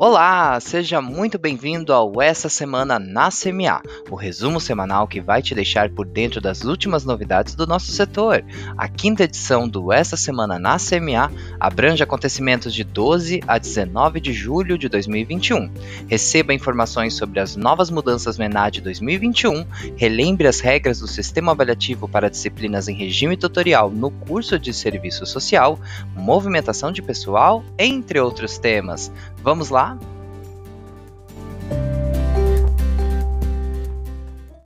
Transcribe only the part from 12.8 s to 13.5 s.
12